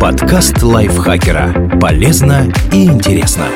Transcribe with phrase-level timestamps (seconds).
[0.00, 1.78] Подкаст лайфхакера.
[1.80, 3.46] Полезно и интересно.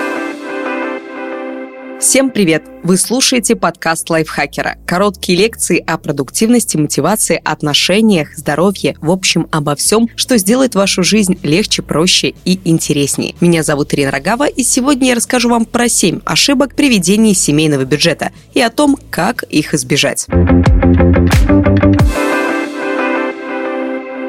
[1.98, 2.64] Всем привет!
[2.82, 4.76] Вы слушаете подкаст лайфхакера.
[4.86, 11.38] Короткие лекции о продуктивности, мотивации, отношениях, здоровье, в общем, обо всем, что сделает вашу жизнь
[11.42, 13.34] легче, проще и интереснее.
[13.40, 17.84] Меня зовут Ирина Рогава, и сегодня я расскажу вам про 7 ошибок при ведении семейного
[17.84, 20.26] бюджета и о том, как их избежать.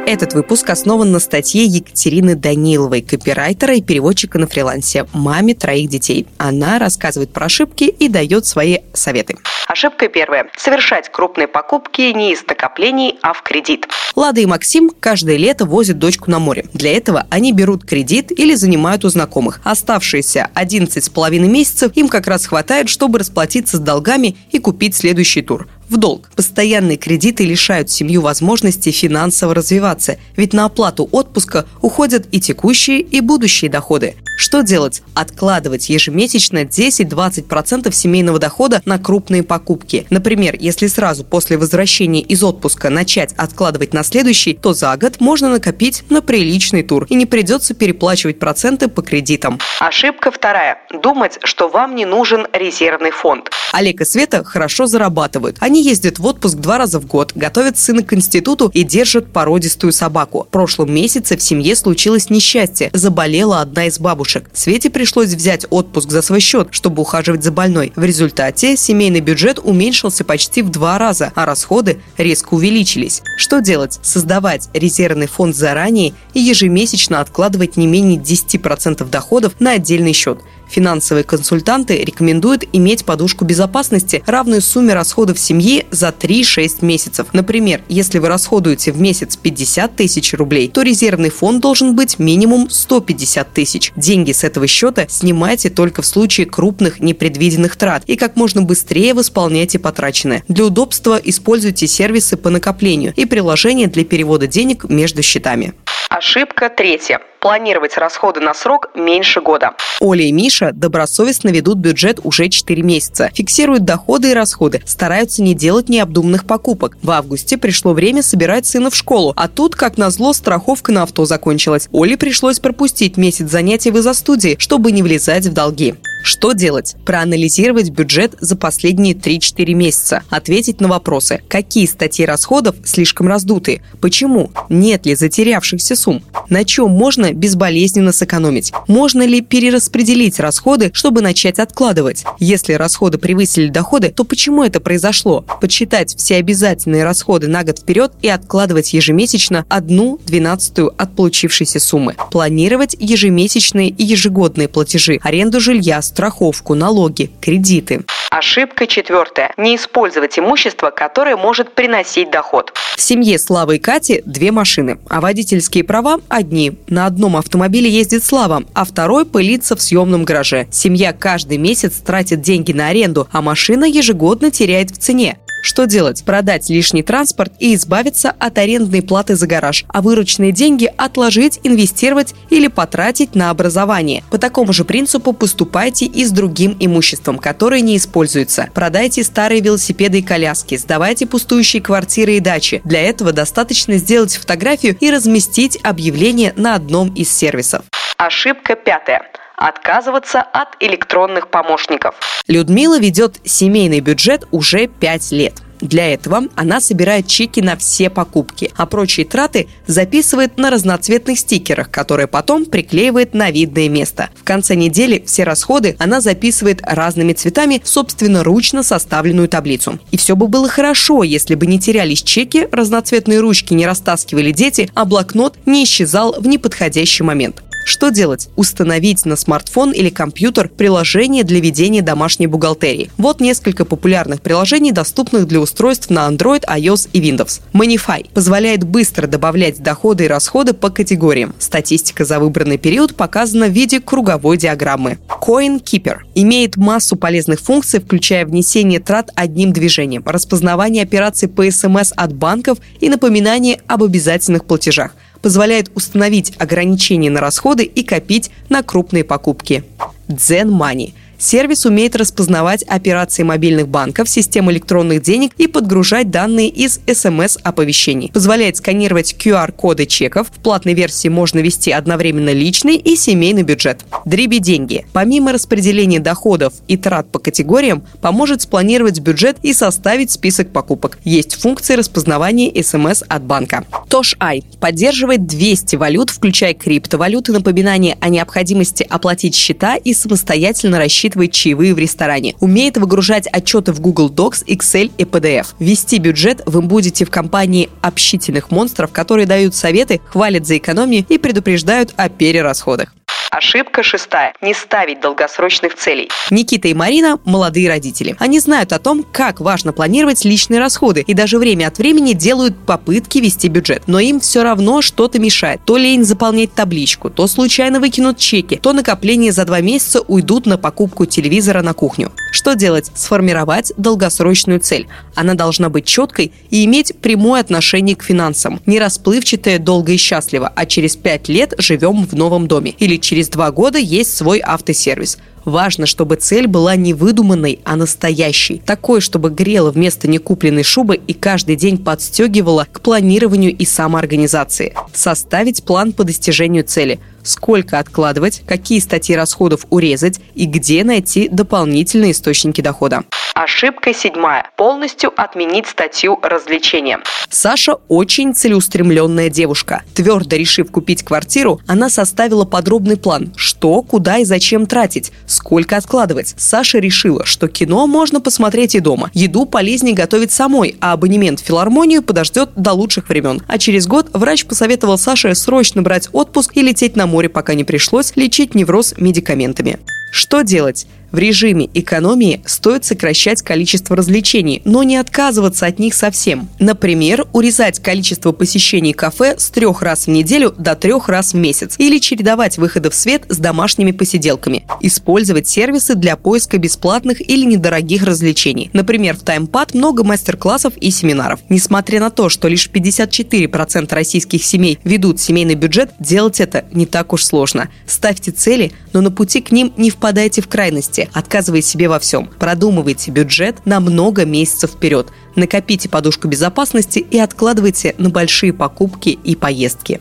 [0.07, 6.27] Этот выпуск основан на статье Екатерины Даниловой, копирайтера и переводчика на фрилансе, маме троих детей.
[6.37, 9.37] Она рассказывает про ошибки и дает свои советы.
[9.67, 10.47] Ошибка первая.
[10.57, 13.87] Совершать крупные покупки не из накоплений, а в кредит.
[14.15, 16.65] Лада и Максим каждое лето возят дочку на море.
[16.73, 19.61] Для этого они берут кредит или занимают у знакомых.
[19.63, 24.95] Оставшиеся 11 с половиной месяцев им как раз хватает, чтобы расплатиться с долгами и купить
[24.95, 26.29] следующий тур в долг.
[26.35, 33.21] Постоянные кредиты лишают семью возможности финансово развиваться, ведь на оплату отпуска уходят и текущие, и
[33.21, 34.15] будущие доходы.
[34.37, 35.03] Что делать?
[35.13, 40.07] Откладывать ежемесячно 10-20% семейного дохода на крупные покупки.
[40.09, 45.49] Например, если сразу после возвращения из отпуска начать откладывать на следующий, то за год можно
[45.49, 49.59] накопить на приличный тур и не придется переплачивать проценты по кредитам.
[49.79, 50.79] Ошибка вторая.
[51.03, 53.51] Думать, что вам не нужен резервный фонд.
[53.73, 55.57] Олег и Света хорошо зарабатывают.
[55.59, 59.91] Они ездят в отпуск два раза в год, готовят сына к институту и держат породистую
[59.91, 60.45] собаку.
[60.47, 62.89] В прошлом месяце в семье случилось несчастье.
[62.93, 64.49] Заболела одна из бабушек.
[64.53, 67.91] Свете пришлось взять отпуск за свой счет, чтобы ухаживать за больной.
[67.95, 73.21] В результате семейный бюджет уменьшился почти в два раза, а расходы резко увеличились.
[73.37, 73.99] Что делать?
[74.01, 80.39] Создавать резервный фонд заранее и ежемесячно откладывать не менее 10% доходов на отдельный счет–
[80.71, 87.27] Финансовые консультанты рекомендуют иметь подушку безопасности, равную сумме расходов семьи за 3-6 месяцев.
[87.33, 92.69] Например, если вы расходуете в месяц 50 тысяч рублей, то резервный фонд должен быть минимум
[92.69, 93.91] 150 тысяч.
[93.97, 99.13] Деньги с этого счета снимайте только в случае крупных непредвиденных трат и как можно быстрее
[99.13, 100.43] восполняйте потраченное.
[100.47, 105.73] Для удобства используйте сервисы по накоплению и приложения для перевода денег между счетами.
[106.21, 109.71] Ошибка третья планировать расходы на срок меньше года.
[109.99, 115.55] Оля и Миша добросовестно ведут бюджет уже 4 месяца, фиксируют доходы и расходы, стараются не
[115.55, 116.95] делать необдуманных покупок.
[117.01, 121.25] В августе пришло время собирать сына в школу, а тут, как назло, страховка на авто
[121.25, 121.89] закончилась.
[121.91, 125.95] Оле пришлось пропустить месяц занятий в изо-студии, чтобы не влезать в долги.
[126.23, 126.95] Что делать?
[127.05, 130.23] Проанализировать бюджет за последние 3-4 месяца.
[130.29, 131.41] Ответить на вопросы.
[131.47, 133.81] Какие статьи расходов слишком раздуты?
[133.99, 134.51] Почему?
[134.69, 136.23] Нет ли затерявшихся сумм?
[136.49, 138.71] На чем можно безболезненно сэкономить?
[138.87, 142.23] Можно ли перераспределить расходы, чтобы начать откладывать?
[142.39, 145.45] Если расходы превысили доходы, то почему это произошло?
[145.59, 152.15] Подсчитать все обязательные расходы на год вперед и откладывать ежемесячно одну двенадцатую от получившейся суммы.
[152.31, 158.01] Планировать ежемесячные и ежегодные платежи, аренду жилья, страховку, налоги, кредиты.
[158.29, 159.53] Ошибка четвертая.
[159.57, 162.73] Не использовать имущество, которое может приносить доход.
[162.95, 166.73] В семье Славы и Кати две машины, а водительские права одни.
[166.87, 170.67] На одном автомобиле ездит Слава, а второй пылится в съемном гараже.
[170.71, 175.37] Семья каждый месяц тратит деньги на аренду, а машина ежегодно теряет в цене.
[175.61, 176.23] Что делать?
[176.25, 182.33] Продать лишний транспорт и избавиться от арендной платы за гараж, а вырученные деньги отложить, инвестировать
[182.49, 184.23] или потратить на образование.
[184.31, 188.69] По такому же принципу поступайте и с другим имуществом, которое не используется.
[188.73, 192.81] Продайте старые велосипеды и коляски, сдавайте пустующие квартиры и дачи.
[192.83, 197.83] Для этого достаточно сделать фотографию и разместить объявление на одном из сервисов.
[198.17, 199.30] Ошибка пятая
[199.67, 202.15] отказываться от электронных помощников.
[202.47, 205.53] Людмила ведет семейный бюджет уже 5 лет.
[205.81, 211.89] Для этого она собирает чеки на все покупки, а прочие траты записывает на разноцветных стикерах,
[211.89, 214.29] которые потом приклеивает на видное место.
[214.35, 219.99] В конце недели все расходы она записывает разными цветами в собственноручно составленную таблицу.
[220.11, 224.89] И все бы было хорошо, если бы не терялись чеки, разноцветные ручки не растаскивали дети,
[224.93, 227.63] а блокнот не исчезал в неподходящий момент.
[227.83, 228.49] Что делать?
[228.55, 233.09] Установить на смартфон или компьютер приложение для ведения домашней бухгалтерии.
[233.17, 237.61] Вот несколько популярных приложений, доступных для устройств на Android, iOS и Windows.
[237.73, 241.53] Manify позволяет быстро добавлять доходы и расходы по категориям.
[241.59, 245.19] Статистика за выбранный период показана в виде круговой диаграммы.
[245.27, 252.33] CoinKeeper имеет массу полезных функций, включая внесение трат одним движением, распознавание операций по СМС от
[252.33, 255.11] банков и напоминание об обязательных платежах–
[255.41, 259.83] позволяет установить ограничения на расходы и копить на крупные покупки.
[260.27, 266.99] Zen Money Сервис умеет распознавать операции мобильных банков, систем электронных денег и подгружать данные из
[267.07, 268.29] смс-оповещений.
[268.31, 270.49] Позволяет сканировать QR-коды чеков.
[270.51, 274.05] В платной версии можно вести одновременно личный и семейный бюджет.
[274.23, 275.07] Дриби деньги.
[275.13, 281.17] Помимо распределения доходов и трат по категориям, поможет спланировать бюджет и составить список покупок.
[281.23, 283.83] Есть функции распознавания смс от банка.
[284.09, 291.30] Tosh Ай поддерживает 200 валют, включая криптовалюты, напоминание о необходимости оплатить счета и самостоятельно рассчитывать
[291.49, 292.55] чаевые в ресторане.
[292.59, 295.67] Умеет выгружать отчеты в Google Docs, Excel и PDF.
[295.79, 301.37] Вести бюджет вы будете в компании общительных монстров, которые дают советы, хвалят за экономию и
[301.37, 303.13] предупреждают о перерасходах.
[303.51, 304.53] Ошибка шестая.
[304.61, 306.29] Не ставить долгосрочных целей.
[306.51, 308.33] Никита и Марина– молодые родители.
[308.39, 312.77] Они знают о том, как важно планировать личные расходы и даже время от времени делают
[312.85, 314.03] попытки вести бюджет.
[314.07, 315.81] Но им все равно что-то мешает.
[315.83, 320.77] То лень заполнять табличку, то случайно выкинут чеки, то накопления за два месяца уйдут на
[320.77, 322.31] покупку телевизора на кухню.
[322.53, 323.11] Что делать?
[323.15, 325.07] Сформировать долгосрочную цель.
[325.35, 328.81] Она должна быть четкой и иметь прямое отношение к финансам.
[328.85, 332.91] Не расплывчатое долго и счастливо, а через пять лет живем в новом доме.
[332.99, 335.39] Или через через два года есть свой автосервис.
[335.65, 338.77] Важно, чтобы цель была не выдуманной, а настоящей.
[338.85, 344.93] Такой, чтобы грела вместо некупленной шубы и каждый день подстегивала к планированию и самоорганизации.
[345.13, 347.19] Составить план по достижению цели.
[347.43, 353.23] Сколько откладывать, какие статьи расходов урезать и где найти дополнительные источники дохода.
[353.53, 354.69] Ошибка седьмая.
[354.77, 357.19] Полностью отменить статью развлечения.
[357.49, 360.03] Саша очень целеустремленная девушка.
[360.13, 366.55] Твердо решив купить квартиру, она составила подробный план, что, куда и зачем тратить, сколько откладывать.
[366.57, 369.29] Саша решила, что кино можно посмотреть и дома.
[369.33, 373.61] Еду полезнее готовить самой, а абонемент в филармонию подождет до лучших времен.
[373.67, 377.83] А через год врач посоветовал Саше срочно брать отпуск и лететь на море, пока не
[377.83, 379.97] пришлось лечить невроз медикаментами.
[380.31, 381.05] Что делать?
[381.31, 386.67] В режиме экономии стоит сокращать количество развлечений, но не отказываться от них совсем.
[386.79, 391.95] Например, урезать количество посещений кафе с трех раз в неделю до трех раз в месяц
[391.97, 394.83] или чередовать выходы в свет с домашними посиделками.
[394.99, 398.89] Использовать сервисы для поиска бесплатных или недорогих развлечений.
[398.91, 401.61] Например, в TimePad много мастер-классов и семинаров.
[401.69, 407.31] Несмотря на то, что лишь 54% российских семей ведут семейный бюджет, делать это не так
[407.31, 407.89] уж сложно.
[408.05, 412.47] Ставьте цели, но на пути к ним не впадайте в крайности отказывая себе во всем.
[412.59, 415.29] Продумывайте бюджет на много месяцев вперед.
[415.55, 420.19] Накопите подушку безопасности и откладывайте на большие покупки и поездки.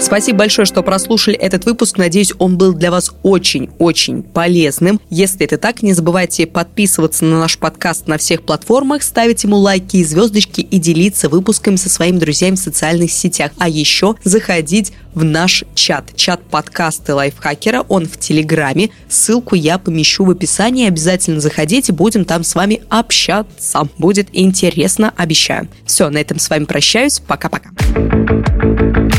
[0.00, 1.96] Спасибо большое, что прослушали этот выпуск.
[1.98, 5.00] Надеюсь, он был для вас очень-очень полезным.
[5.08, 9.96] Если это так, не забывайте подписываться на наш подкаст на всех платформах, ставить ему лайки
[9.96, 13.52] и звездочки и делиться выпусками со своими друзьями в социальных сетях.
[13.58, 16.14] А еще заходить в наш чат.
[16.16, 17.84] Чат подкасты лайфхакера.
[17.88, 18.90] Он в Телеграме.
[19.08, 20.88] Ссылку я помещу в описании.
[20.88, 23.88] Обязательно заходите, будем там с вами общаться.
[23.96, 25.68] Будет интересно, обещаю.
[25.86, 27.20] Все, на этом с вами прощаюсь.
[27.20, 27.70] Пока-пока.